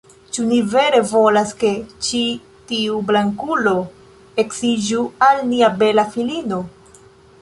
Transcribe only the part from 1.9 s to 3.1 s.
ĉi tiu